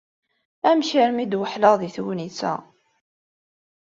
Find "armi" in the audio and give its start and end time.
1.01-1.21